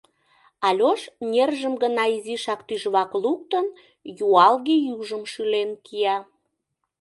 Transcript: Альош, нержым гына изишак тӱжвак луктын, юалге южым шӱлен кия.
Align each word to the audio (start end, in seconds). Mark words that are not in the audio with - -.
Альош, 0.67 1.01
нержым 1.31 1.73
гына 1.83 2.03
изишак 2.15 2.59
тӱжвак 2.67 3.11
луктын, 3.23 3.67
юалге 4.25 4.75
южым 4.95 5.23
шӱлен 5.31 5.69
кия. 5.85 6.17